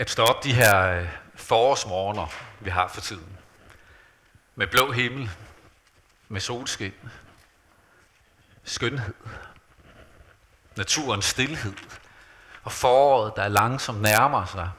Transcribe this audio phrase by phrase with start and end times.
[0.00, 2.26] at stå op de her øh, forårsmorgener,
[2.60, 3.38] vi har for tiden.
[4.54, 5.30] Med blå himmel,
[6.28, 6.94] med solskin,
[8.64, 9.14] skønhed,
[10.76, 11.74] naturens stillhed
[12.62, 14.70] og foråret, der langsomt nærmer sig.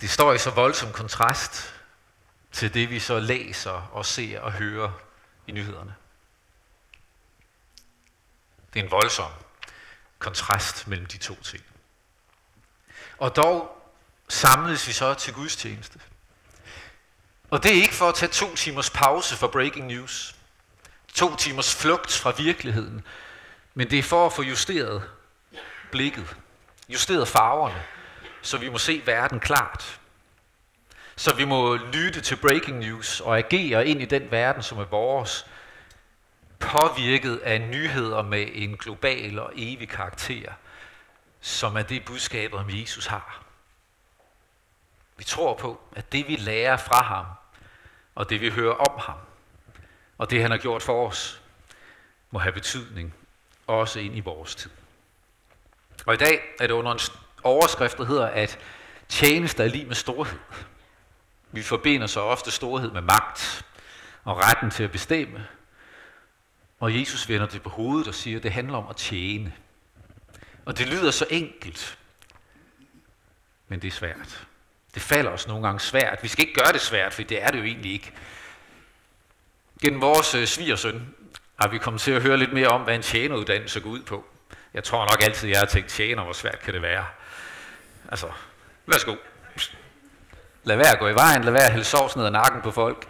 [0.00, 1.74] Det står i så voldsom kontrast
[2.52, 4.92] til det, vi så læser og ser og hører
[5.46, 5.94] i nyhederne.
[8.74, 9.30] Det er en voldsom
[10.18, 11.64] kontrast mellem de to ting.
[13.18, 13.82] Og dog
[14.28, 16.00] samles vi så til gudstjeneste.
[17.50, 20.36] Og det er ikke for at tage to timers pause for breaking news.
[21.14, 23.04] To timers flugt fra virkeligheden.
[23.74, 25.02] Men det er for at få justeret
[25.90, 26.36] blikket.
[26.88, 27.82] Justeret farverne.
[28.42, 30.00] Så vi må se verden klart.
[31.16, 34.84] Så vi må lytte til breaking news og agere ind i den verden, som er
[34.84, 35.46] vores.
[36.58, 40.52] Påvirket af nyheder med en global og evig karakter
[41.42, 43.42] som er det budskab, om Jesus har.
[45.16, 47.26] Vi tror på, at det vi lærer fra ham,
[48.14, 49.18] og det vi hører om ham,
[50.18, 51.42] og det han har gjort for os,
[52.30, 53.14] må have betydning
[53.66, 54.70] også ind i vores tid.
[56.06, 57.00] Og i dag er det under en
[57.42, 58.58] overskrift, der hedder, at
[59.08, 60.38] tjeneste er lige med storhed.
[61.52, 63.66] Vi forbinder så ofte storhed med magt
[64.24, 65.48] og retten til at bestemme.
[66.80, 69.52] Og Jesus vender det på hovedet og siger, at det handler om at tjene.
[70.64, 71.98] Og det lyder så enkelt,
[73.68, 74.46] men det er svært.
[74.94, 76.18] Det falder os nogle gange svært.
[76.22, 78.12] Vi skal ikke gøre det svært, for det er det jo egentlig ikke.
[79.82, 81.14] Gennem vores øh, svigersøn
[81.60, 84.24] har vi kommet til at høre lidt mere om, hvad en tjeneruddannelse går ud på.
[84.74, 87.06] Jeg tror nok altid, jeg har tænkt, tjener, hvor svært kan det være?
[88.08, 88.26] Altså,
[88.86, 89.16] værsgo.
[90.64, 92.70] Lad være at gå i vejen, lad være at hælde sovs ned ad nakken på
[92.70, 93.08] folk.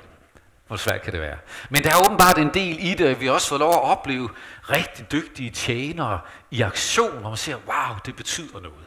[0.67, 1.39] Hvor svært kan det være?
[1.71, 4.31] Men der er åbenbart en del i det, at vi også får lov at opleve
[4.71, 8.87] rigtig dygtige tjenere i aktion, hvor man siger, wow, det betyder noget.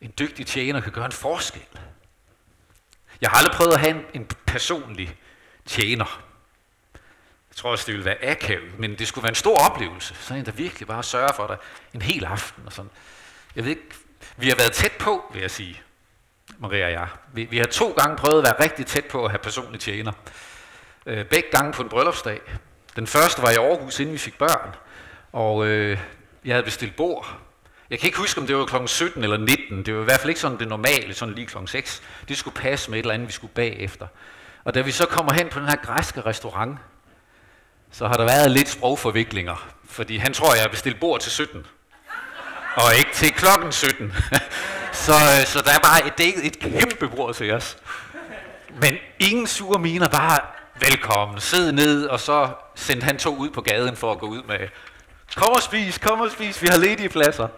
[0.00, 1.62] En dygtig tjener kan gøre en forskel.
[3.20, 5.16] Jeg har aldrig prøvet at have en, en personlig
[5.66, 6.22] tjener.
[7.50, 10.14] Jeg tror også, det ville være akavet, men det skulle være en stor oplevelse.
[10.14, 11.56] Sådan en, der virkelig bare sørger for dig
[11.94, 12.62] en hel aften.
[12.66, 12.90] Og sådan.
[13.56, 13.88] Jeg ved ikke,
[14.36, 15.82] vi har været tæt på, vil jeg sige,
[16.58, 17.08] Maria og jeg.
[17.32, 20.12] Vi, vi har to gange prøvet at være rigtig tæt på at have personlige tjener.
[21.06, 22.40] Øh, begge gange på en bryllupsdag.
[22.96, 24.74] Den første var i Aarhus, inden vi fik børn.
[25.32, 25.98] Og øh,
[26.44, 27.38] jeg havde bestilt bord.
[27.90, 28.86] Jeg kan ikke huske, om det var kl.
[28.86, 29.86] 17 eller 19.
[29.86, 31.56] Det var i hvert fald ikke sådan det normale, sådan lige kl.
[31.66, 32.02] 6.
[32.28, 34.06] Det skulle passe med et eller andet, vi skulle bagefter.
[34.64, 36.78] Og da vi så kommer hen på den her græske restaurant,
[37.90, 39.68] så har der været lidt sprogforviklinger.
[39.88, 41.66] Fordi han tror, jeg har bestilt bord til 17.
[42.76, 44.12] Og ikke til klokken 17.
[45.06, 47.76] så, øh, så der var et, et kæmpe bord til os.
[48.80, 50.40] Men ingen sure miner, bare
[50.80, 54.42] velkommen, sid ned, og så sendte han to ud på gaden for at gå ud
[54.42, 54.68] med,
[55.36, 57.48] kom og spis, kom og spis, vi har ledige pladser.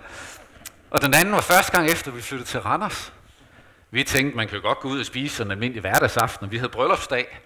[0.91, 3.13] Og den anden var første gang efter, vi flyttede til Randers.
[3.91, 6.57] Vi tænkte, man kan godt gå ud og spise sådan en almindelig hverdagsaften, og vi
[6.57, 7.41] havde bryllupsdag.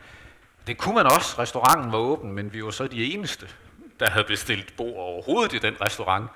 [0.67, 3.47] Det kunne man også, restauranten var åben, men vi var så de eneste,
[4.01, 6.31] der havde bestilt bord overhovedet i den restaurant.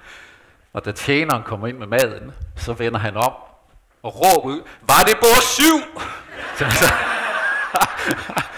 [0.73, 3.33] Og da tjeneren kommer ind med maden, så vender han om
[4.03, 5.81] og råber ud, var det bord syv?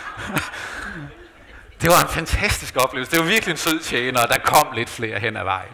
[1.81, 3.13] Det var en fantastisk oplevelse.
[3.13, 5.73] Det var virkelig en sød tjener, og der kom lidt flere hen ad vejen.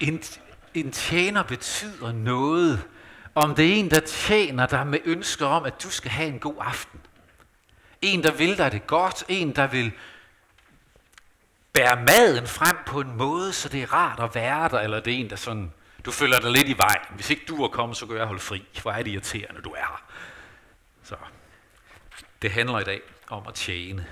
[0.00, 0.22] En,
[0.74, 2.84] en tjener betyder noget,
[3.34, 6.38] om det er en, der tjener dig med ønsker om, at du skal have en
[6.38, 7.00] god aften.
[8.02, 9.24] En, der vil dig det godt.
[9.28, 9.92] En, der vil
[11.72, 15.12] bære maden frem på en måde, så det er rart at være der, eller det
[15.14, 15.72] er en, der sådan,
[16.04, 17.00] du føler dig lidt i vejen.
[17.14, 18.64] Hvis ikke du er kommet, så gør jeg holde fri.
[18.82, 20.02] Hvor er det irriterende, du er her.
[21.02, 21.16] Så
[22.42, 24.06] det handler i dag om at tjene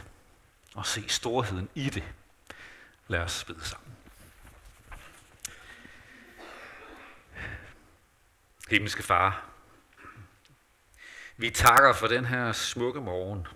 [0.75, 2.05] og se storheden i det.
[3.09, 3.97] Lad os bede sammen.
[8.71, 9.45] Himmelske Far,
[11.37, 13.47] vi takker for den her smukke morgen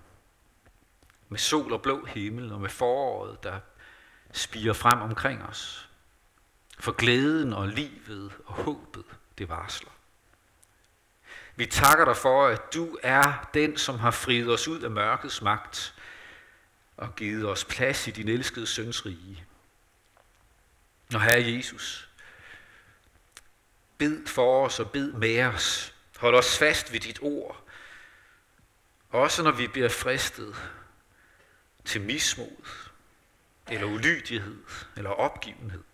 [1.28, 3.60] med sol og blå himmel og med foråret, der
[4.32, 5.88] spiger frem omkring os.
[6.80, 9.04] For glæden og livet og håbet,
[9.38, 9.90] det varsler.
[11.56, 15.42] Vi takker dig for, at du er den, som har friet os ud af mørkets
[15.42, 15.94] magt
[16.98, 19.44] og givet os plads i din elskede søns rige.
[21.14, 22.08] Og Herre Jesus,
[23.98, 25.94] bed for os og bed med os.
[26.16, 27.64] Hold os fast ved dit ord.
[29.10, 30.56] Også når vi bliver fristet
[31.84, 32.66] til mismod,
[33.68, 34.62] eller ulydighed,
[34.96, 35.84] eller opgivenhed.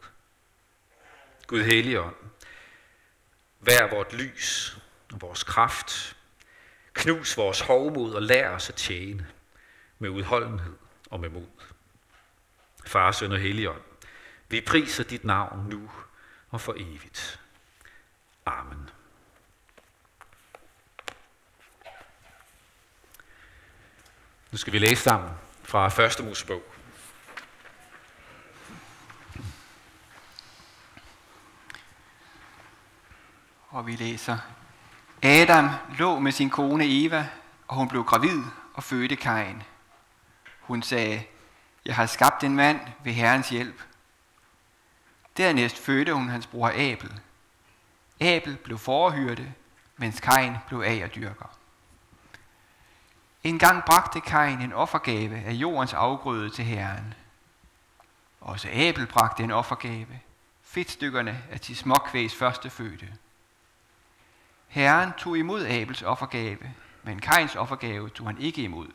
[1.46, 2.16] Gud Helligånd,
[3.60, 4.78] vær vort lys
[5.12, 6.16] og vores kraft.
[6.92, 9.30] Knus vores hovmod og lær os at tjene
[9.98, 10.83] med udholdenhed
[11.14, 11.46] og med mod.
[12.86, 13.82] Far, Søn og Helligånd,
[14.48, 15.90] vi priser dit navn nu
[16.50, 17.40] og for evigt.
[18.46, 18.90] Amen.
[24.50, 25.30] Nu skal vi læse sammen
[25.62, 26.24] fra 1.
[26.24, 26.62] Mosebog.
[33.68, 34.38] Og vi læser.
[35.22, 35.68] Adam
[35.98, 37.28] lå med sin kone Eva,
[37.68, 38.42] og hun blev gravid
[38.74, 39.62] og fødte Kain.
[40.66, 41.24] Hun sagde,
[41.84, 43.82] jeg har skabt en mand ved Herrens hjælp.
[45.36, 47.20] Dernæst fødte hun hans bror Abel.
[48.20, 49.54] Abel blev forhyrte,
[49.96, 51.58] mens Kain blev agerdyrker.
[53.44, 57.14] En gang bragte Kain en offergave af jordens afgrøde til Herren.
[58.40, 60.20] Også Abel bragte en offergave,
[60.62, 63.08] fedtstykkerne af til småkvægs første fødte.
[64.68, 68.88] Herren tog imod Abels offergave, men Kains offergave tog han ikke imod.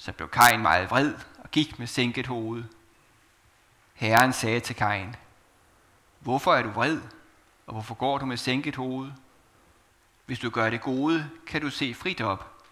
[0.00, 2.64] Så blev Kain meget vred og gik med sænket hoved.
[3.94, 5.16] Herren sagde til Kain,
[6.18, 7.00] Hvorfor er du vred,
[7.66, 9.12] og hvorfor går du med sænket hoved?
[10.26, 12.64] Hvis du gør det gode, kan du se frit op,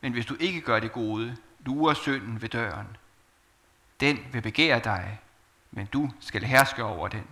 [0.00, 2.96] men hvis du ikke gør det gode, lurer synden ved døren.
[4.00, 5.20] Den vil begære dig,
[5.70, 7.26] men du skal herske over den.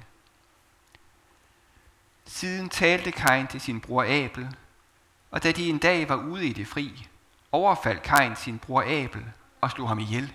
[2.24, 4.56] Siden talte Kain til sin bror Abel,
[5.30, 7.08] og da de en dag var ude i det fri,
[7.52, 9.24] overfaldt Kain sin bror Abel
[9.60, 10.32] og slog ham ihjel.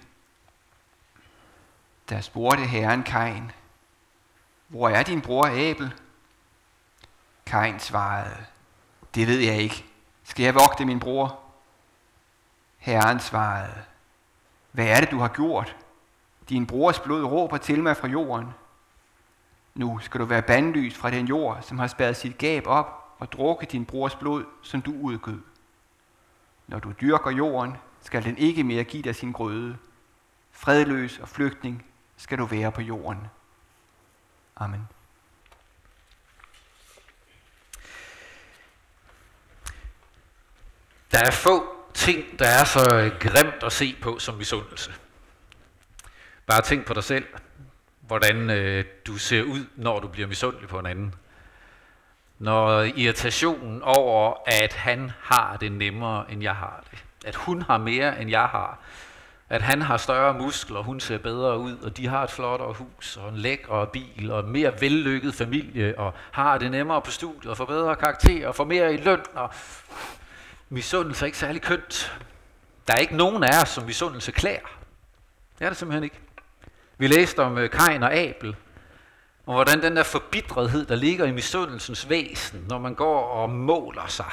[2.09, 3.51] Der spurgte herren Kain,
[4.67, 5.93] hvor er din bror Abel?
[7.45, 8.45] Kain svarede,
[9.15, 9.85] det ved jeg ikke.
[10.23, 11.39] Skal jeg vogte min bror?
[12.77, 13.83] Herren svarede,
[14.71, 15.75] hvad er det, du har gjort?
[16.49, 18.53] Din brors blod råber til mig fra jorden.
[19.75, 23.31] Nu skal du være bandlyst fra den jord, som har spærret sit gab op og
[23.31, 25.41] drukket din brors blod, som du udgød.
[26.67, 29.77] Når du dyrker jorden, skal den ikke mere give dig sin grøde.
[30.51, 31.85] Fredløs og flygtning
[32.17, 33.27] skal du være på jorden.
[34.55, 34.87] Amen.
[41.11, 44.93] Der er få ting, der er så grimt at se på som misundelse.
[46.45, 47.25] Bare tænk på dig selv,
[47.99, 51.15] hvordan øh, du ser ud, når du bliver misundelig på en anden.
[52.39, 57.03] Når irritationen over, at han har det nemmere, end jeg har det.
[57.25, 58.79] At hun har mere, end jeg har.
[59.49, 63.17] At han har større muskler, hun ser bedre ud, og de har et flottere hus,
[63.17, 67.51] og en lækre bil, og en mere vellykket familie, og har det nemmere på studiet,
[67.51, 69.49] og får bedre karakterer, og får mere i løn, og
[70.69, 72.19] misundelse er ikke særlig kønt.
[72.87, 74.79] Der er ikke nogen af os, som misundelse klæder.
[75.59, 76.19] Det er det simpelthen ikke.
[76.97, 78.55] Vi læste om øh, Kain og Abel,
[79.45, 84.07] og hvordan den der forbitrethed, der ligger i misundelsens væsen, når man går og måler
[84.07, 84.31] sig.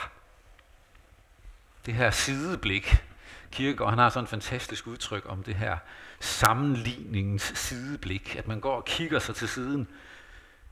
[1.86, 2.96] Det her sideblik.
[3.52, 5.76] Kirkegaard, han har sådan et fantastisk udtryk om det her
[6.20, 9.88] sammenligningens sideblik, at man går og kigger sig til siden.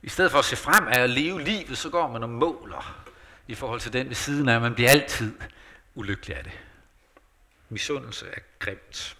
[0.03, 3.05] I stedet for at se frem af at leve livet, så går man og måler
[3.49, 4.61] i forhold til den ved siden af.
[4.61, 5.35] Man bliver altid
[5.95, 6.53] ulykkelig af det.
[7.69, 9.17] Misundelse er grimt.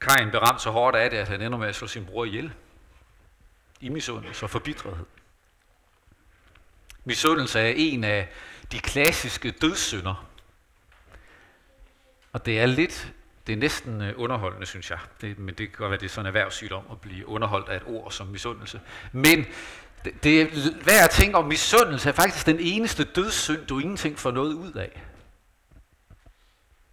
[0.00, 2.24] Kajen blev ramt så hårdt af det, at han ender med at slå sin bror
[2.24, 2.52] ihjel.
[3.80, 5.06] I misundelse og forbitrethed.
[7.04, 8.28] Misundelse er en af
[8.72, 10.26] de klassiske dødssynder.
[12.32, 13.12] Og det er lidt,
[13.46, 14.98] det er næsten øh, underholdende, synes jeg.
[15.20, 17.76] Det, men det kan godt være, det er sådan en erhvervssygdom at blive underholdt af
[17.76, 18.80] et ord som misundelse.
[19.12, 19.46] Men
[20.04, 20.46] det, det er
[20.84, 24.72] værd at tænke om, misundelse er faktisk den eneste dødssynd, du ingenting får noget ud
[24.72, 25.02] af.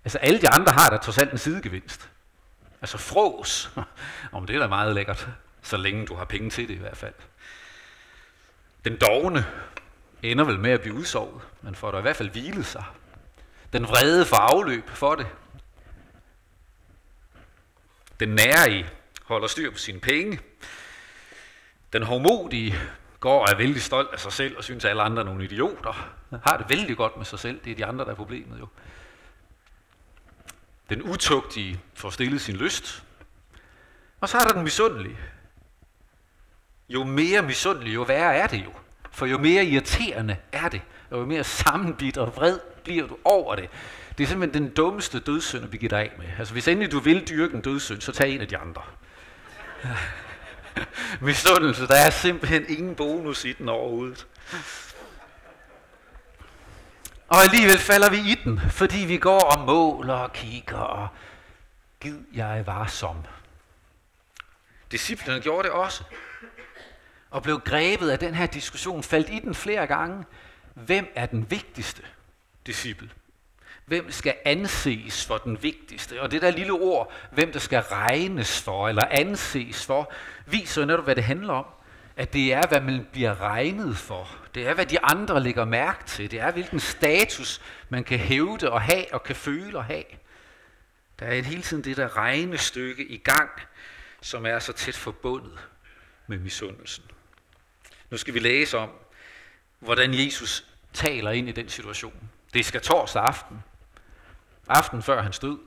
[0.04, 2.10] Altså alle de andre har der trods alt en sidegevinst.
[2.82, 3.72] Altså frås,
[4.32, 5.30] om det er da meget lækkert,
[5.68, 7.14] så længe du har penge til det i hvert fald.
[8.86, 9.46] Den dogne
[10.24, 12.84] ender vel med at blive udsovet, men får der i hvert fald hvilet sig.
[13.74, 15.28] Den vrede får afløb for det.
[18.20, 18.90] Den nærige
[19.24, 20.40] holder styr på sine penge.
[21.94, 22.76] Den hårdmodige
[23.20, 25.44] går og er vældig stolt af sig selv og synes, at alle andre er nogle
[25.44, 26.14] idioter.
[26.44, 27.60] Har det vældig godt med sig selv.
[27.64, 28.68] Det er de andre, der er problemet jo.
[30.90, 33.04] Den utugtige får stillet sin lyst.
[34.20, 35.18] Og så er der den misundelige.
[36.90, 38.72] Jo mere misundelig, jo værre er det jo.
[39.12, 43.56] For jo mere irriterende er det, og jo mere sammenbidt og vred bliver du over
[43.56, 43.70] det.
[44.18, 46.26] Det er simpelthen den dummeste dødssynd at begive dig af med.
[46.40, 48.82] Altså hvis endelig du vil dyrke en dødssynd, så tag en af de andre.
[51.22, 54.28] Misundelse, der er simpelthen ingen bonus i den overhovedet.
[57.28, 61.08] Og alligevel falder vi i den, fordi vi går og måler og kigger og
[62.00, 63.16] gid jeg var som.
[65.42, 66.04] Gjorde det også.
[67.38, 70.26] Og blev grebet af den her diskussion, faldt i den flere gange.
[70.74, 72.02] Hvem er den vigtigste
[72.66, 73.10] disciple?
[73.86, 76.22] Hvem skal anses for den vigtigste?
[76.22, 80.12] Og det der lille ord, hvem der skal regnes for eller anses for,
[80.46, 81.66] viser jo netop, hvad det handler om.
[82.16, 84.36] at det er, hvad man bliver regnet for.
[84.56, 86.32] Det er, hvad de andre lægger mærke til.
[86.32, 90.04] Det er, hvilken status man kan hævde og have og kan føle og have.
[91.20, 93.50] Der er hele tiden det der regnestykke i gang,
[94.22, 95.60] som er så tæt forbundet
[96.28, 97.04] med misundelsen.
[98.10, 98.90] Nu skal vi læse om,
[99.80, 102.30] hvordan Jesus taler ind i den situation.
[102.54, 103.64] Det skal torsdag aften.
[104.68, 105.58] Aften før han stod.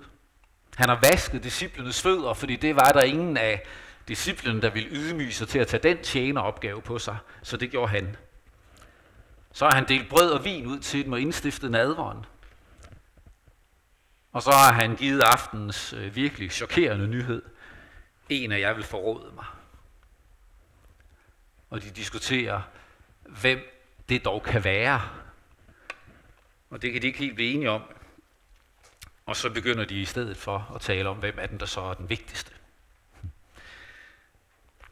[0.77, 3.63] Han har vasket disciplenes fødder, fordi det var der ingen af
[4.09, 7.17] disciplen, der ville ydmyge sig til at tage den tjeneropgave på sig.
[7.43, 8.17] Så det gjorde han.
[9.53, 12.25] Så har han delt brød og vin ud til dem og indstiftet nadveren.
[14.33, 17.43] Og så har han givet aftens øh, virkelig chokerende nyhed.
[18.29, 19.45] En af jer vil forråde mig.
[21.71, 22.63] Og de diskuterer,
[23.23, 23.59] hvem
[24.09, 25.09] det dog kan være.
[26.71, 27.83] Og det kan de ikke helt blive enige om.
[29.27, 31.81] Og så begynder de i stedet for at tale om, hvem er den, der så
[31.81, 32.53] er den vigtigste.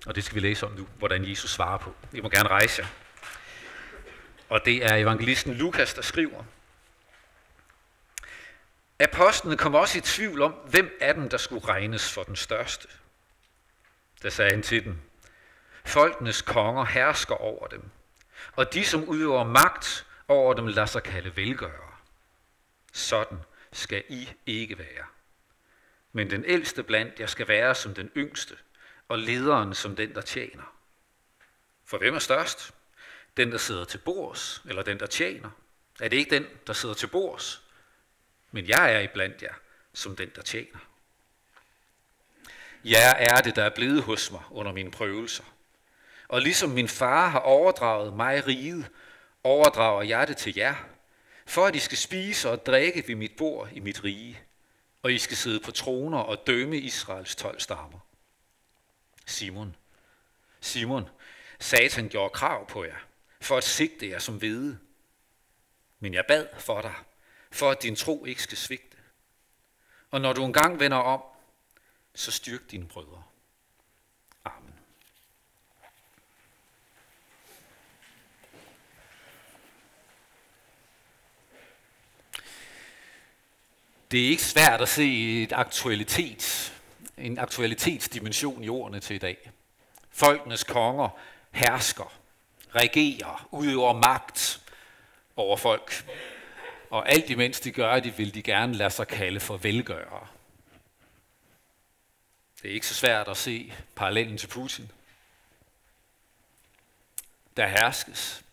[0.07, 1.95] Og det skal vi læse om nu, hvordan Jesus svarer på.
[2.13, 2.89] I må gerne rejse jer.
[4.49, 6.45] Og det er evangelisten Lukas, der skriver.
[9.01, 12.89] Apostlene kom også i tvivl om, hvem af dem, der skulle regnes for den største.
[14.23, 14.99] Der sagde han til dem,
[15.88, 17.83] Folkenes konger hersker over dem,
[18.57, 21.92] og de, som udøver magt over dem, lader sig kalde velgørere.
[22.92, 23.38] Sådan
[23.73, 25.04] skal I ikke være.
[26.12, 28.57] Men den ældste blandt jer skal være som den yngste,
[29.09, 30.75] og lederen som den, der tjener.
[31.85, 32.75] For hvem er størst?
[33.37, 35.50] Den, der sidder til bords, eller den, der tjener?
[36.00, 37.62] Er det ikke den, der sidder til bords?
[38.50, 39.54] Men jeg er iblandt jer
[39.92, 40.78] som den, der tjener.
[42.85, 45.45] Jeg er det, der er blevet hos mig under mine prøvelser.
[46.29, 48.91] Og ligesom min far har overdraget mig riget,
[49.45, 50.75] overdrager jeg det til jer,
[51.47, 54.41] for at I skal spise og drikke ved mit bord i mit rige,
[55.03, 57.99] og I skal sidde på troner og dømme Israels tolv stammer.
[59.27, 59.77] Simon,
[60.61, 61.09] Simon,
[61.59, 63.07] Satan gjorde krav på jer,
[63.41, 64.79] for at sigte jer som hvide.
[66.01, 66.95] Men jeg bad for dig,
[67.51, 68.97] for at din tro ikke skal svigte.
[70.11, 71.23] Og når du engang vender om,
[72.15, 73.23] så styrk dine brødre.
[74.45, 74.75] Amen.
[84.11, 86.73] Det er ikke svært at se et aktualitet,
[87.19, 89.50] en aktualitetsdimension i ordene til i dag.
[90.11, 91.09] Folkenes konger
[91.50, 92.12] hersker,
[92.75, 94.61] regerer, udøver magt
[95.37, 96.05] over folk.
[96.91, 100.27] Og alt imens de gør det, vil de gerne lade sig kalde for velgørere.
[102.62, 104.91] Det er ikke så svært at se parallellen til Putin.
[107.57, 108.45] Der herskes,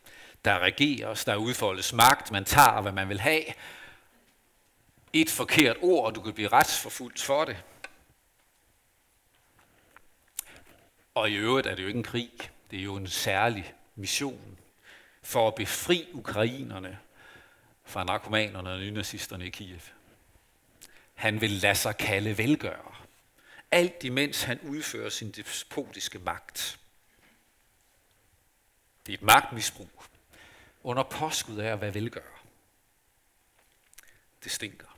[0.45, 3.43] der regeres, der udfoldes magt, man tager, hvad man vil have.
[5.17, 7.63] Et forkert ord, og du kan blive retsforfulgt for det.
[11.13, 12.31] Og i øvrigt er det jo ikke en krig,
[12.71, 14.57] det er jo en særlig mission
[15.21, 16.99] for at befri ukrainerne
[17.83, 19.79] fra narkomanerne og nynazisterne i Kiev.
[21.13, 23.07] Han vil lade sig kalde velgører.
[23.71, 26.79] Alt imens han udfører sin despotiske magt.
[29.05, 30.03] Det er et magtmisbrug
[30.83, 32.43] under påskud af at være velgører.
[34.43, 34.95] Det stinker.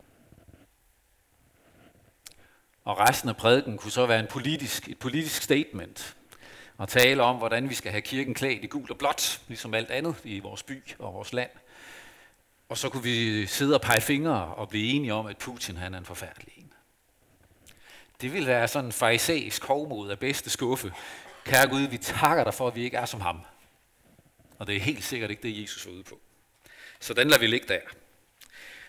[2.88, 6.16] Og resten af prædiken kunne så være en politisk, et politisk statement
[6.78, 9.92] og tale om, hvordan vi skal have kirken klædt i gul og blåt, ligesom alt
[9.92, 11.50] andet i vores by og vores land.
[12.70, 15.94] Og så kunne vi sidde og pege fingre og blive enige om, at Putin han
[15.94, 16.74] er en forfærdelig en.
[18.22, 20.94] Det ville være sådan en farisæisk hovmod af bedste skuffe.
[21.46, 23.42] Kære Gud, vi takker dig for, at vi ikke er som ham.
[24.60, 26.20] Og det er helt sikkert ikke det, Jesus var ude på.
[27.00, 27.80] Så den lader vi ligge der.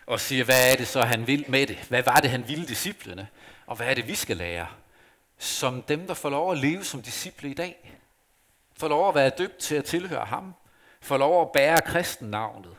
[0.06, 1.76] Og siger, hvad er det så, han vil med det?
[1.88, 3.28] Hvad var det, han ville disciplene?
[3.68, 4.68] Og hvad er det, vi skal lære?
[5.38, 8.00] Som dem, der får lov at leve som disciple i dag.
[8.76, 10.54] Får lov at være døbt til at tilhøre ham.
[11.00, 12.76] Får lov at bære kristennavnet.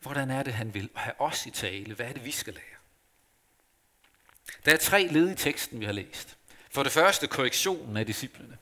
[0.00, 1.94] Hvordan er det, han vil have os i tale?
[1.94, 2.64] Hvad er det, vi skal lære?
[4.64, 6.36] Der er tre led i teksten, vi har læst.
[6.70, 8.58] For det første korrektionen af disciplene.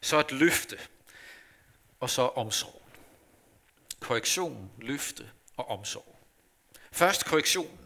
[0.00, 0.78] Så et løfte.
[2.00, 2.82] Og så omsorg.
[4.00, 6.18] Korrektion, løfte og omsorg.
[6.92, 7.84] Først korrektionen.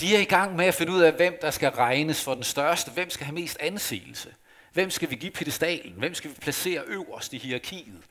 [0.00, 2.42] De er i gang med at finde ud af, hvem der skal regnes for den
[2.42, 2.90] største.
[2.90, 4.34] Hvem skal have mest anseelse?
[4.72, 5.92] Hvem skal vi give pedestalen?
[5.92, 8.02] Hvem skal vi placere øverst i hierarkiet?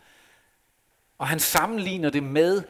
[1.17, 2.63] Og han sammenligner det med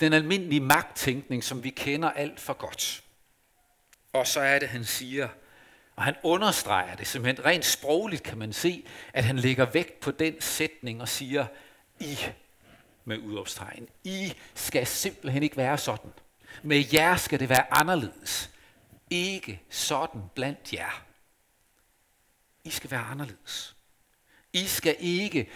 [0.00, 3.02] den almindelige magttænkning, som vi kender alt for godt.
[4.12, 5.28] Og så er det, han siger,
[5.96, 10.10] og han understreger det simpelthen rent sprogligt, kan man se, at han lægger vægt på
[10.10, 11.46] den sætning og siger,
[12.00, 12.18] I
[13.04, 13.88] med udopstegn.
[14.04, 16.10] I skal simpelthen ikke være sådan.
[16.62, 18.50] Med jer skal det være anderledes.
[19.10, 21.04] Ikke sådan blandt jer.
[22.64, 23.76] I skal være anderledes.
[24.52, 25.50] I skal ikke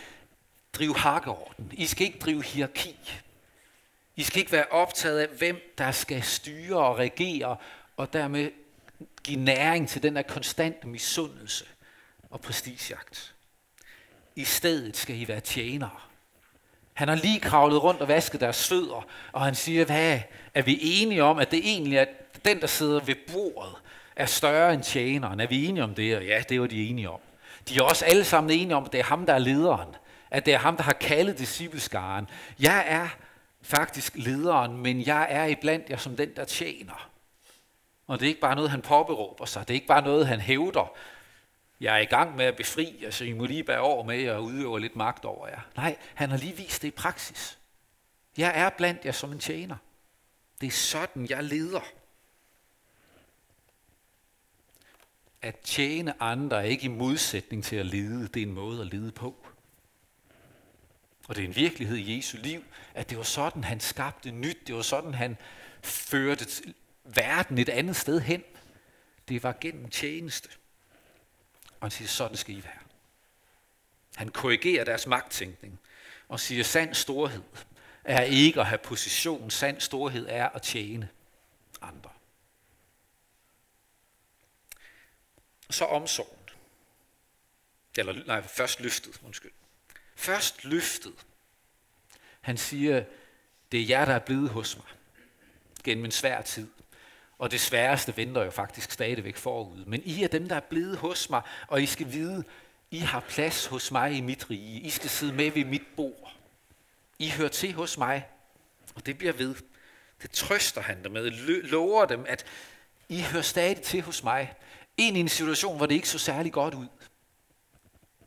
[0.72, 1.72] drive hakkeorden.
[1.72, 3.20] I skal ikke drive hierarki.
[4.16, 7.56] I skal ikke være optaget af, hvem der skal styre og regere,
[7.96, 8.50] og dermed
[9.24, 11.64] give næring til den der konstante misundelse
[12.30, 13.34] og prestigejagt.
[14.36, 16.00] I stedet skal I være tjenere.
[17.02, 20.20] Han har lige kravlet rundt og vasket deres fødder, og han siger, hvad
[20.54, 22.04] er vi enige om, at det egentlig er
[22.44, 23.74] den, der sidder ved bordet,
[24.16, 25.40] er større end tjeneren?
[25.40, 26.16] Er vi enige om det?
[26.16, 27.20] Og ja, det var de enige om.
[27.68, 29.88] De er også alle sammen enige om, at det er ham, der er lederen.
[30.30, 32.28] At det er ham, der har kaldet discipleskaren.
[32.60, 33.08] Jeg er
[33.62, 37.10] faktisk lederen, men jeg er iblandt jer som den, der tjener.
[38.06, 39.68] Og det er ikke bare noget, han påberåber sig.
[39.68, 40.92] Det er ikke bare noget, han hævder.
[41.82, 44.34] Jeg er i gang med at befri, altså I må lige bære over med jer
[44.34, 45.60] og udøve lidt magt over jer.
[45.76, 47.58] Nej, han har lige vist det i praksis.
[48.36, 49.76] Jeg er blandt jer som en tjener.
[50.60, 51.80] Det er sådan, jeg leder.
[55.42, 58.28] At tjene andre er ikke i modsætning til at lede.
[58.28, 59.46] Det er en måde at lede på.
[61.28, 64.66] Og det er en virkelighed i Jesu liv, at det var sådan, han skabte nyt.
[64.66, 65.36] Det var sådan, han
[65.82, 66.46] førte
[67.04, 68.42] verden et andet sted hen.
[69.28, 70.48] Det var gennem tjeneste.
[71.82, 72.78] Og han siger, sådan skal I være.
[74.16, 75.80] Han korrigerer deres magttænkning
[76.28, 77.42] og siger, sand storhed
[78.04, 79.50] er ikke at have position.
[79.50, 81.08] Sand storhed er at tjene
[81.80, 82.10] andre.
[85.70, 86.48] Så omsorgen.
[87.98, 89.52] Eller nej, først løftet, undskyld.
[90.16, 91.14] Først løftet.
[92.40, 93.04] Han siger,
[93.72, 94.86] det er jer, der er blevet hos mig
[95.84, 96.68] gennem en svær tid.
[97.42, 99.84] Og det sværeste venter jo faktisk stadigvæk forud.
[99.84, 102.44] Men I er dem, der er blevet hos mig, og I skal vide,
[102.90, 104.80] I har plads hos mig i mit rige.
[104.80, 106.36] I skal sidde med ved mit bord.
[107.18, 108.26] I hører til hos mig,
[108.94, 109.54] og det bliver ved.
[110.22, 111.30] Det trøster han dem med,
[111.62, 112.44] lover dem, at
[113.08, 114.54] I hører stadig til hos mig.
[114.96, 116.86] Ind i en situation, hvor det ikke så særlig godt ud.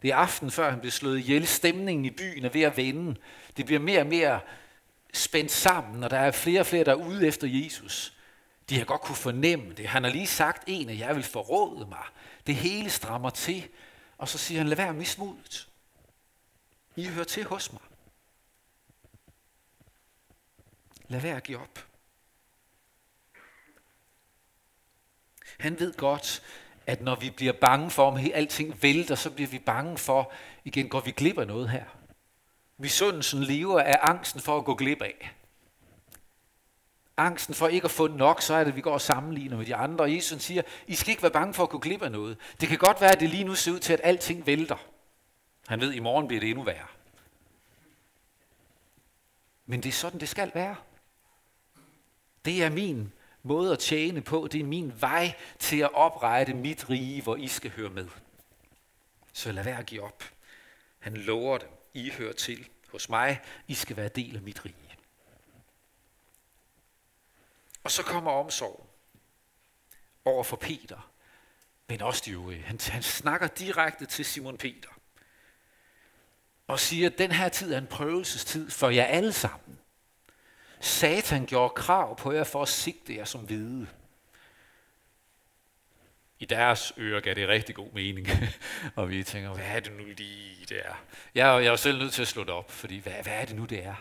[0.02, 1.48] Det er aften, før han bliver slået ihjel.
[1.48, 3.16] Stemningen i byen er ved at vende.
[3.58, 4.40] Det bliver mere og mere
[5.14, 8.15] spændt sammen, og der er flere og flere, der er ude efter Jesus.
[8.70, 9.88] De har godt kunne fornemme det.
[9.88, 12.04] Han har lige sagt en, at jeg vil forråde mig.
[12.48, 13.68] Det hele strammer til.
[14.18, 15.70] Og så siger han, lad være mismodet.
[16.96, 17.82] I hører til hos mig.
[21.08, 21.88] Lad være at give op.
[25.60, 26.44] Han ved godt,
[26.88, 30.32] at når vi bliver bange for, om alting vælter, så bliver vi bange for,
[30.64, 31.86] igen går vi glip af noget her.
[32.78, 35.36] Misundelsen lever af angsten for at gå glip af.
[37.18, 39.66] Angsten for ikke at få nok, så er det, at vi går og sammenligner med
[39.66, 40.04] de andre.
[40.04, 42.38] Og Jesus siger, I skal ikke være bange for at gå glip af noget.
[42.62, 44.78] Det kan godt være, at det lige nu ser ud til, at alting vælter.
[45.68, 46.88] Han ved, at i morgen bliver det endnu værre.
[49.66, 50.76] Men det er sådan, det skal være.
[52.46, 54.48] Det er min måde at tjene på.
[54.52, 58.08] Det er min vej til at oprette mit rige, hvor I skal høre med.
[59.34, 60.24] Så lad være at give op.
[61.00, 61.70] Han lover dem.
[61.94, 63.42] I hører til hos mig.
[63.68, 64.85] I skal være del af mit rige.
[67.86, 68.88] Og så kommer omsorgen
[70.26, 71.12] over for Peter,
[71.88, 72.62] men også de øvrige.
[72.62, 74.90] Han, han snakker direkte til Simon Peter
[76.68, 79.80] og siger, at den her tid er en prøvelsestid for jer alle sammen.
[80.80, 83.88] Satan gjorde krav på jer for at sigte jer som hvide.
[86.40, 88.28] I deres ører gav det rigtig god mening.
[88.96, 91.04] og vi tænker, hvad er det nu lige, det er?
[91.36, 93.46] Jeg, jeg er jo selv nødt til at slå det op, fordi hvad, hvad er
[93.46, 93.96] det nu, det er?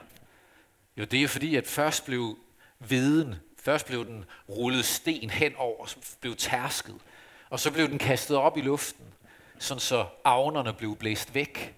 [0.96, 2.38] Jo, det er fordi, at først blev
[2.78, 6.94] viden, først blev den rullet sten henover, som blev tærsket.
[7.50, 9.04] Og så blev den kastet op i luften,
[9.58, 11.74] sådan så avnerne blev blæst væk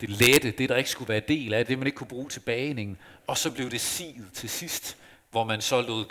[0.00, 2.40] det lette, det der ikke skulle være del af, det man ikke kunne bruge til
[2.40, 2.98] bagningen.
[3.26, 4.96] Og så blev det siget til sidst,
[5.30, 6.04] hvor man så lod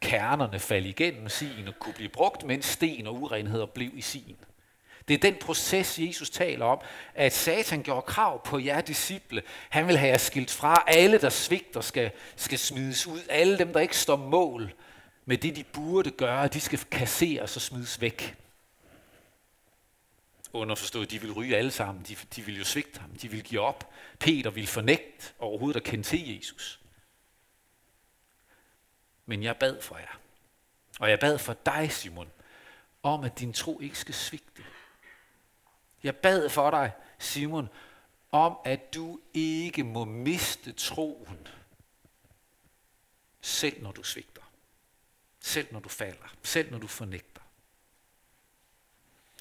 [0.00, 4.36] kernerne falde igennem sigen og kunne blive brugt, mens sten og urenheder blev i sigen.
[5.08, 6.80] Det er den proces, Jesus taler om,
[7.14, 9.42] at Satan gjorde krav på jer disciple.
[9.68, 10.84] Han vil have jer skilt fra.
[10.86, 13.20] Alle, der svigter, skal, skal smides ud.
[13.28, 14.74] Alle dem, der ikke står mål
[15.24, 18.34] med det, de burde gøre, de skal kasseres og smides væk
[20.52, 22.04] underforstået, de vil ryge alle sammen.
[22.08, 23.10] De, de vil jo svigte ham.
[23.10, 23.92] De vil give op.
[24.18, 26.80] Peter vil fornægte overhovedet at kende til Jesus.
[29.26, 30.20] Men jeg bad for jer.
[31.00, 32.28] Og jeg bad for dig, Simon,
[33.02, 34.64] om at din tro ikke skal svigte.
[36.02, 37.68] Jeg bad for dig, Simon,
[38.32, 41.48] om at du ikke må miste troen,
[43.40, 44.42] selv når du svigter.
[45.40, 46.34] Selv når du falder.
[46.42, 47.40] Selv når du fornægter.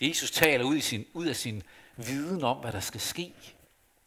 [0.02, 1.63] Jesus taler ud, i sin, ud af sin
[1.95, 3.34] viden om, hvad der skal ske.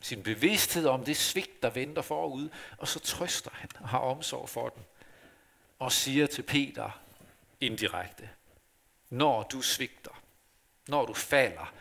[0.03, 2.49] Sin bevidsthed om det svigt, der venter forud.
[2.79, 4.83] Og så trøster han og har omsorg for den.
[5.79, 7.01] Og siger til Peter
[7.61, 8.31] indirekte,
[9.11, 10.23] når du svigter,
[10.89, 11.73] når du falder,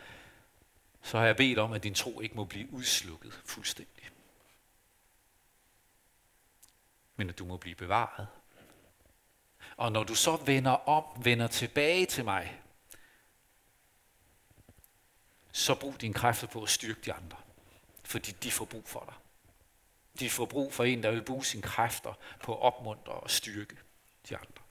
[1.04, 4.10] så har jeg bedt om, at din tro ikke må blive udslukket fuldstændig.
[7.16, 8.28] Men at du må blive bevaret.
[9.76, 12.60] Og når du så vender om, vender tilbage til mig,
[15.52, 17.38] så brug dine kræfter på at styrke de andre.
[18.04, 19.14] Fordi de får brug for dig.
[20.18, 23.76] De får brug for en, der vil bruge sine kræfter på at opmuntre og styrke
[24.28, 24.62] de andre.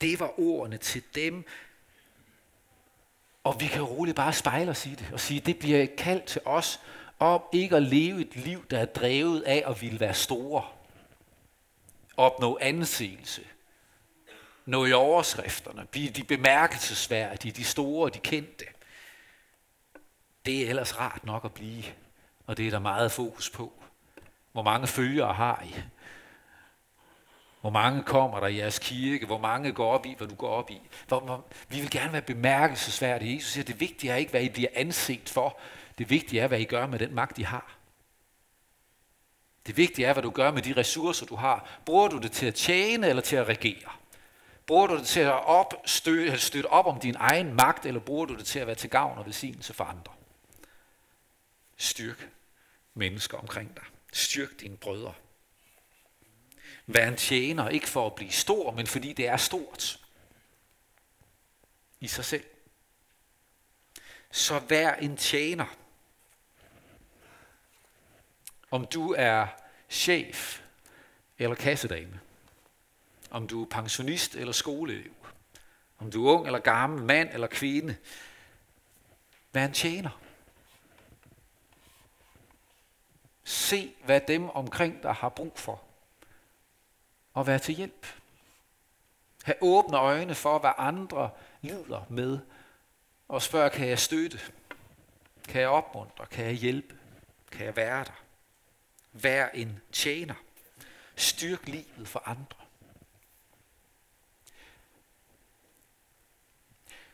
[0.00, 1.44] Det var ordene til dem,
[3.44, 6.22] og vi kan roligt bare spejle os i det og sige, det bliver et kald
[6.26, 6.80] til os
[7.18, 10.64] om ikke at leve et liv, der er drevet af at ville være store.
[12.16, 13.42] Opnå anseelse.
[14.66, 15.86] Nå i overskrifterne.
[15.90, 18.64] Blive de bemærkelsesværdige, de store, de kendte.
[20.46, 21.84] Det er ellers rart nok at blive,
[22.46, 23.72] og det er der meget fokus på.
[24.52, 25.74] Hvor mange følgere har I?
[27.60, 29.26] Hvor mange kommer der i jeres kirke?
[29.26, 30.80] Hvor mange går op i, hvad du går op i?
[31.08, 33.34] Hvor, hvor, vi vil gerne være bemærkelsesværdige.
[33.34, 35.58] Jesus siger, det vigtige er ikke, hvad I bliver anset for.
[35.98, 37.76] Det vigtige er, hvad I gør med den magt, I har.
[39.66, 41.80] Det vigtige er, hvad du gør med de ressourcer, du har.
[41.86, 43.90] Bruger du det til at tjene eller til at regere?
[44.66, 48.36] Bruger du det til at opstø, støtte op om din egen magt, eller bruger du
[48.36, 50.12] det til at være til gavn og velsignelse for andre?
[51.76, 52.28] Styrk
[52.94, 53.84] mennesker omkring dig.
[54.12, 55.14] Styrk dine brødre.
[56.86, 60.00] Vær en tjener, ikke for at blive stor, men fordi det er stort
[62.00, 62.44] i sig selv.
[64.30, 65.76] Så vær en tjener.
[68.70, 69.46] Om du er
[69.88, 70.62] chef
[71.38, 72.20] eller kassedame.
[73.30, 75.12] Om du er pensionist eller skoleelev.
[75.98, 77.96] Om du er ung eller gammel, mand eller kvinde.
[79.52, 80.20] Vær en tjener.
[83.44, 85.89] Se, hvad dem omkring dig har brug for
[87.34, 88.06] og være til hjælp.
[89.44, 92.38] Ha' åbne øjne for, hvad andre lider med,
[93.28, 94.40] og spørg, kan jeg støtte?
[95.48, 96.26] Kan jeg opmuntre?
[96.26, 96.94] Kan jeg hjælpe?
[97.50, 98.22] Kan jeg være der?
[99.12, 100.34] Vær en tjener.
[101.16, 102.56] Styrk livet for andre.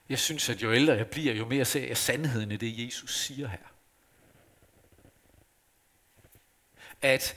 [0.08, 3.18] Jeg synes, at jo ældre jeg bliver, jo mere ser jeg sandheden i det, Jesus
[3.18, 3.58] siger her.
[7.02, 7.36] At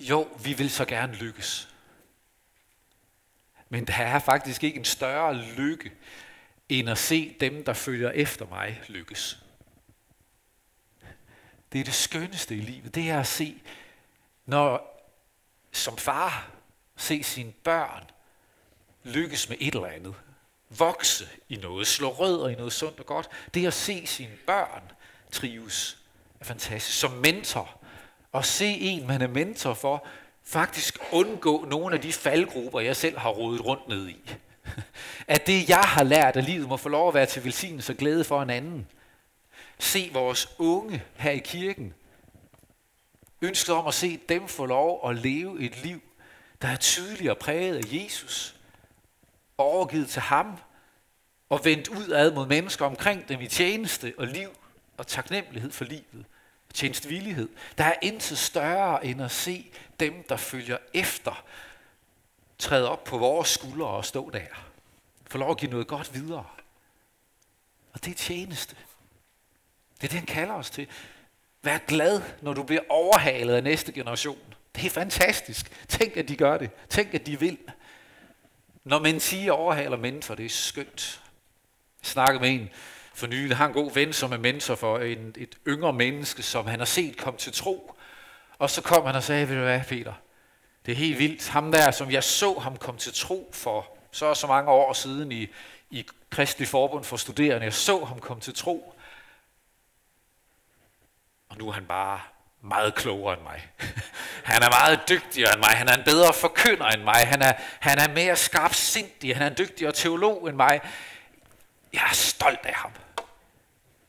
[0.00, 1.75] jo, vi vil så gerne lykkes.
[3.68, 5.92] Men der er faktisk ikke en større lykke,
[6.68, 9.42] end at se dem, der følger efter mig, lykkes.
[11.72, 12.94] Det er det skønneste i livet.
[12.94, 13.62] Det er at se,
[14.46, 14.92] når
[15.72, 16.50] som far,
[16.96, 18.04] se sine børn
[19.04, 20.14] lykkes med et eller andet.
[20.70, 23.28] Vokse i noget, slå rødder i noget sundt og godt.
[23.54, 24.82] Det at se sine børn
[25.32, 25.98] trives
[26.40, 27.00] er fantastisk.
[27.00, 27.80] Som mentor,
[28.32, 30.06] og se en, man er mentor for,
[30.46, 34.30] faktisk undgå nogle af de faldgrupper, jeg selv har rodet rundt ned i.
[35.28, 37.96] At det, jeg har lært af livet, må få lov at være til velsignelse og
[37.96, 38.86] glæde for en anden.
[39.78, 41.94] Se vores unge her i kirken.
[43.42, 46.02] Ønsket om at se dem få lov at leve et liv,
[46.62, 48.54] der er tydeligere præget af Jesus.
[49.58, 50.58] Overgivet til ham
[51.48, 54.48] og vendt udad mod mennesker omkring dem i tjeneste og liv
[54.96, 56.26] og taknemmelighed for livet
[56.76, 57.48] tjenestvillighed.
[57.78, 61.44] Der er intet større end at se dem, der følger efter,
[62.58, 64.46] træde op på vores skuldre og stå der.
[65.26, 66.46] Få lov at give noget godt videre.
[67.92, 68.76] Og det er tjeneste.
[70.00, 70.88] Det er det, han kalder os til.
[71.62, 74.38] Vær glad, når du bliver overhalet af næste generation.
[74.74, 75.88] Det er fantastisk.
[75.88, 76.70] Tænk, at de gør det.
[76.88, 77.58] Tænk, at de vil.
[78.84, 81.22] Når man siger overhaler mennesker, det er skønt.
[82.02, 82.70] Jeg snakkede med en,
[83.16, 83.56] for nylig.
[83.56, 86.86] har en god ven, som er mentor for en, et yngre menneske, som han har
[86.86, 87.96] set komme til tro.
[88.58, 90.12] Og så kom han og sagde, ved du hvad, Peter,
[90.86, 91.48] det er helt vildt.
[91.48, 95.32] Ham der, som jeg så ham komme til tro for så så mange år siden
[95.32, 95.48] i,
[95.90, 97.64] i Kristelig Forbund for Studerende.
[97.64, 98.94] Jeg så ham komme til tro.
[101.48, 102.20] Og nu er han bare
[102.62, 103.68] meget klogere end mig.
[104.52, 105.70] Han er meget dygtigere end mig.
[105.70, 107.26] Han er en bedre forkynder end mig.
[107.26, 109.36] Han er, han er mere skarpsindig.
[109.36, 110.80] Han er en dygtigere teolog end mig.
[111.92, 112.90] Jeg er stolt af ham.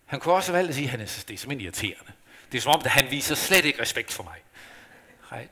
[0.07, 2.11] Han kunne også valgt at sige, at han er, det er simpelthen irriterende.
[2.51, 4.37] Det er som om, at han viser slet ikke respekt for mig.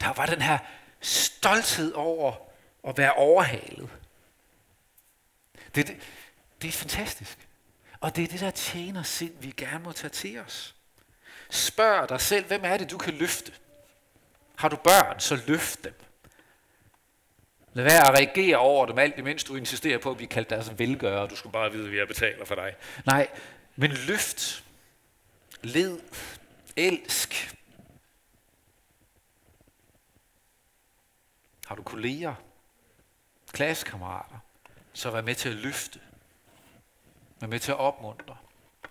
[0.01, 0.57] Der var den her
[1.01, 2.33] stolthed over
[2.87, 3.89] at være overhalet.
[5.75, 5.97] Det, det,
[6.61, 7.37] det er fantastisk.
[7.99, 10.75] Og det er det der tjener sind, vi gerne må tage til os.
[11.49, 13.51] Spørg dig selv, hvem er det, du kan løfte?
[14.55, 15.93] Har du børn, så løft dem.
[17.73, 20.79] Lad være at reagere over dem alt imens du insisterer på at blive kaldt deres
[20.79, 21.27] velgører.
[21.27, 22.75] Du skal bare vide, at jeg betaler for dig.
[23.05, 23.27] Nej,
[23.75, 24.65] men løft,
[25.61, 25.99] led,
[26.75, 27.55] elsk.
[31.65, 32.35] Har du kolleger,
[33.53, 34.39] klassekammerater,
[34.93, 35.99] så vær med til at løfte.
[37.39, 38.37] Vær med til at opmuntre.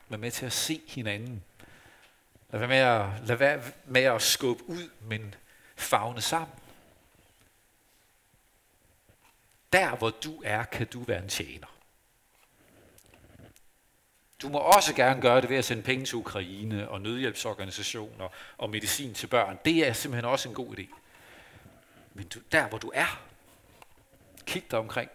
[0.08, 1.44] Vær med til at se hinanden.
[2.50, 5.34] Lad være med at, lad være med at skubbe ud, men
[5.76, 6.58] fagne sammen.
[9.72, 11.73] Der hvor du er, kan du være en tjener.
[14.42, 18.70] Du må også gerne gøre det ved at sende penge til Ukraine og nødhjælpsorganisationer og
[18.70, 19.58] medicin til børn.
[19.64, 20.94] Det er simpelthen også en god idé.
[22.14, 23.22] Men du, der hvor du er,
[24.46, 25.10] kig dig omkring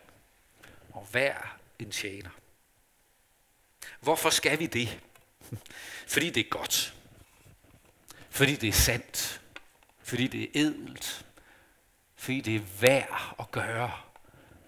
[0.94, 2.30] og vær en tjener.
[4.00, 5.00] Hvorfor skal vi det?
[6.14, 6.94] Fordi det er godt.
[8.30, 9.42] Fordi det er sandt.
[10.04, 11.26] Fordi det er edelt.
[12.16, 13.92] Fordi det er værd at gøre.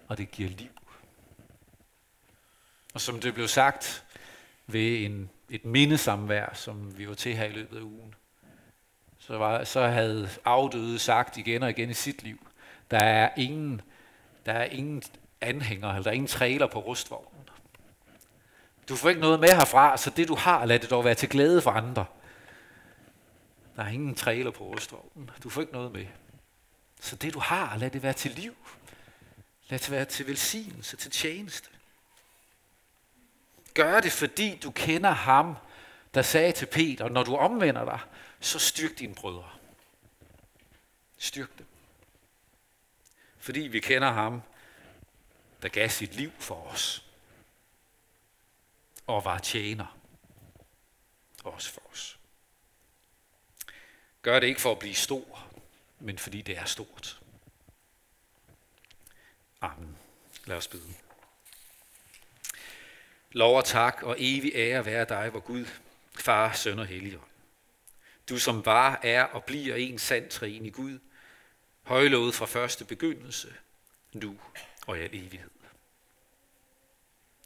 [0.08, 0.70] Og det giver liv.
[2.94, 4.04] Og som det blev sagt
[4.72, 8.14] ved en, et mindesamvær, som vi var til her i løbet af ugen,
[9.18, 12.46] så, var, så havde afdøde sagt igen og igen i sit liv,
[12.90, 13.80] der er ingen,
[14.46, 15.02] der er ingen
[15.40, 17.48] anhænger, eller der er ingen trailer på rustvognen.
[18.88, 21.28] Du får ikke noget med herfra, så det du har, lad det dog være til
[21.28, 22.04] glæde for andre.
[23.76, 25.30] Der er ingen trailer på rustvognen.
[25.42, 26.06] Du får ikke noget med.
[27.00, 28.54] Så det du har, lad det være til liv.
[29.68, 31.68] Lad det være til velsignelse, til tjeneste.
[33.74, 35.56] Gør det, fordi du kender ham,
[36.14, 38.00] der sagde til Peter, når du omvender dig,
[38.40, 39.50] så styrk dine brødre.
[41.18, 41.66] Styrk dem.
[43.38, 44.42] Fordi vi kender ham,
[45.62, 47.04] der gav sit liv for os.
[49.06, 49.98] Og var tjener.
[51.44, 52.18] Også for os.
[54.22, 55.48] Gør det ikke for at blive stor,
[55.98, 57.20] men fordi det er stort.
[59.60, 59.98] Amen.
[60.46, 60.94] Lad os bede.
[63.32, 65.66] Lov og tak og evig ære være dig, hvor Gud,
[66.18, 67.30] Far, Søn og Helligånd.
[68.28, 70.98] Du som var, er og bliver en sand træen i Gud,
[71.82, 73.54] højlovet fra første begyndelse,
[74.12, 74.38] nu
[74.86, 75.50] og i al evighed.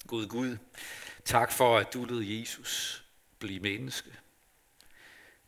[0.07, 0.57] Gud Gud,
[1.25, 3.05] tak for, at du lod Jesus
[3.39, 4.11] blive menneske.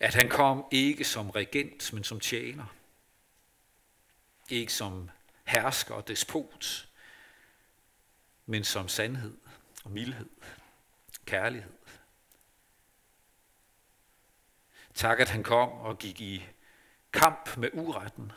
[0.01, 2.75] At han kom ikke som regent, men som tjener.
[4.49, 5.11] Ikke som
[5.45, 6.89] hersker og despot,
[8.47, 9.35] men som sandhed
[9.89, 10.29] og mildhed,
[11.25, 11.73] kærlighed.
[14.95, 16.47] Tak, at han kom og gik i
[17.13, 18.33] kamp med uretten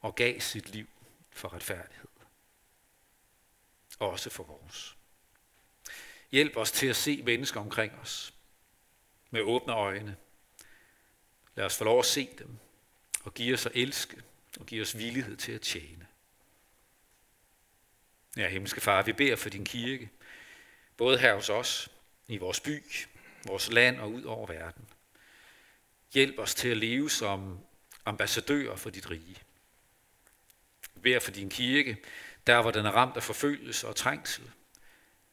[0.00, 0.86] og gav sit liv
[1.30, 2.08] for retfærdighed.
[3.98, 4.96] Også for vores.
[6.30, 8.34] Hjælp os til at se mennesker omkring os
[9.30, 10.16] med åbne øjne.
[11.54, 12.58] Lad os få lov at se dem
[13.24, 14.22] og give os at elske
[14.60, 16.06] og give os villighed til at tjene.
[18.36, 20.10] Ja, himmelske far, vi beder for din kirke,
[20.96, 21.90] både her hos os,
[22.28, 22.82] i vores by,
[23.46, 24.88] vores land og ud over verden.
[26.12, 27.58] Hjælp os til at leve som
[28.04, 29.36] ambassadører for dit rige.
[30.94, 31.96] Vi beder for din kirke,
[32.46, 34.50] der hvor den er ramt af forfølgelse og trængsel.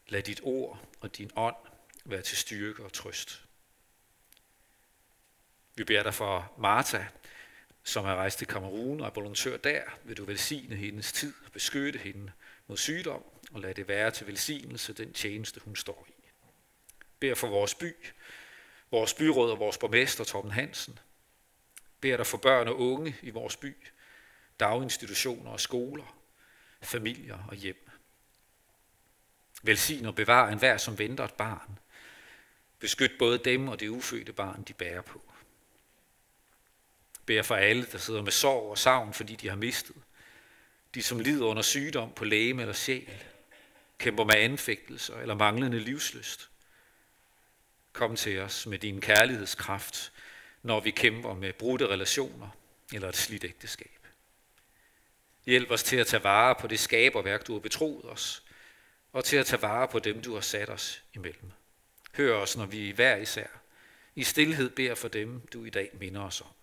[0.08, 1.56] Lad dit ord og din ånd
[2.06, 3.46] være til styrke og trøst.
[5.76, 7.06] Vi beder dig for Martha,
[7.84, 9.82] som er rejst til Kamerun og er volontør der.
[10.04, 12.32] Vil du velsigne hendes tid og beskytte hende
[12.70, 16.14] mod sygdom, og lad det være til velsignelse den tjeneste, hun står i.
[17.20, 17.96] Bær for vores by,
[18.92, 21.00] vores byråd og vores borgmester Torben Hansen.
[22.02, 23.78] Bær dig for børn og unge i vores by,
[24.60, 26.20] daginstitutioner og skoler,
[26.82, 27.90] familier og hjem.
[29.64, 31.80] Velsign og bevar enhver, som venter et barn.
[32.80, 35.22] Beskyt både dem og det ufødte barn, de bærer på.
[37.26, 39.96] Bær for alle, der sidder med sorg og savn, fordi de har mistet.
[40.96, 43.24] De, som lider under sygdom på læge eller sjæl,
[43.98, 46.50] kæmper med anfægtelser eller manglende livsløst.
[47.94, 50.12] Kom til os med din kærlighedskraft,
[50.64, 52.50] når vi kæmper med brudte relationer
[52.94, 54.08] eller et slidt ægteskab.
[55.46, 58.44] Hjælp os til at tage vare på det skaberværk, du har betroet os,
[59.12, 61.52] og til at tage vare på dem, du har sat os imellem.
[62.16, 63.48] Hør os, når vi hver især
[64.16, 66.59] i stillhed beder for dem, du i dag minder os om.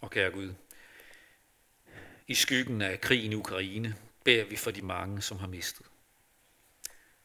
[0.00, 0.54] Og kære Gud,
[2.26, 5.86] i skyggen af krigen i Ukraine beder vi for de mange, som har mistet.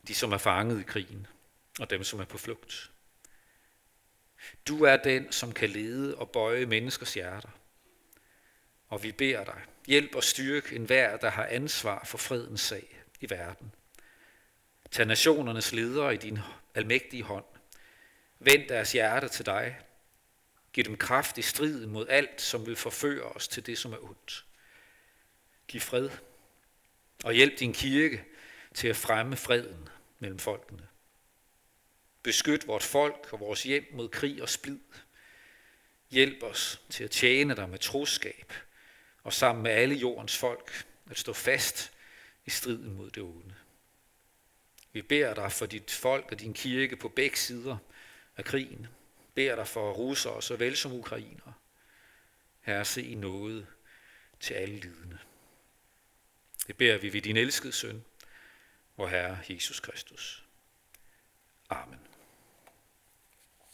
[0.08, 1.28] De, som er fanget i krigen,
[1.80, 2.92] og dem, som er på flugt.
[4.68, 7.50] Du er den, som kan lede og bøje menneskers hjerter.
[8.88, 13.30] Og vi beder dig, hjælp og styrk enhver, der har ansvar for fredens sag i
[13.30, 13.72] verden.
[14.92, 16.40] Tag nationernes ledere i din
[16.76, 17.46] almægtige hånd.
[18.40, 19.80] Vend deres hjerte til dig
[20.76, 23.98] Giv dem kraft i striden mod alt, som vil forføre os til det, som er
[24.04, 24.46] ondt.
[25.68, 26.10] Giv fred,
[27.24, 28.26] og hjælp din kirke
[28.74, 30.88] til at fremme freden mellem folkene.
[32.24, 34.80] Beskyt vort folk og vores hjem mod krig og splid.
[36.10, 38.54] Hjælp os til at tjene dig med troskab
[39.24, 41.92] og sammen med alle jordens folk at stå fast
[42.46, 43.56] i striden mod det onde.
[44.92, 47.78] Vi beder dig for dit folk og din kirke på begge sider
[48.38, 48.88] af krigen.
[49.36, 51.54] Beder dig for russere såvel som ukrainere.
[52.62, 53.68] Herre, se i noget
[54.40, 55.20] til alle lidende.
[56.68, 58.06] Det beder vi ved din elskede søn,
[58.98, 60.46] vor Herre Jesus Kristus.
[61.70, 62.15] Amen.